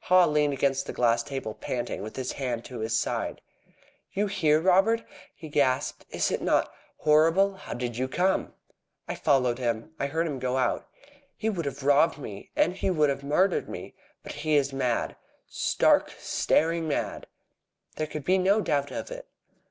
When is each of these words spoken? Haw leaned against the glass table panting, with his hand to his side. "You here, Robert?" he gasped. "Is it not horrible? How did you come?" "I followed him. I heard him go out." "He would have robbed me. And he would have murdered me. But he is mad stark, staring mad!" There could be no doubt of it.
Haw 0.00 0.26
leaned 0.26 0.52
against 0.52 0.84
the 0.84 0.92
glass 0.92 1.22
table 1.22 1.54
panting, 1.54 2.02
with 2.02 2.14
his 2.16 2.32
hand 2.32 2.66
to 2.66 2.80
his 2.80 2.94
side. 2.94 3.40
"You 4.12 4.26
here, 4.26 4.60
Robert?" 4.60 5.02
he 5.34 5.48
gasped. 5.48 6.04
"Is 6.10 6.30
it 6.30 6.42
not 6.42 6.70
horrible? 6.98 7.54
How 7.54 7.72
did 7.72 7.96
you 7.96 8.06
come?" 8.06 8.52
"I 9.08 9.14
followed 9.14 9.56
him. 9.58 9.92
I 9.98 10.08
heard 10.08 10.26
him 10.26 10.38
go 10.38 10.58
out." 10.58 10.86
"He 11.34 11.48
would 11.48 11.64
have 11.64 11.82
robbed 11.82 12.18
me. 12.18 12.50
And 12.54 12.76
he 12.76 12.90
would 12.90 13.08
have 13.08 13.24
murdered 13.24 13.70
me. 13.70 13.94
But 14.22 14.32
he 14.32 14.54
is 14.54 14.70
mad 14.70 15.16
stark, 15.48 16.14
staring 16.18 16.86
mad!" 16.86 17.26
There 17.96 18.06
could 18.06 18.26
be 18.26 18.36
no 18.36 18.60
doubt 18.60 18.90
of 18.90 19.10
it. 19.10 19.28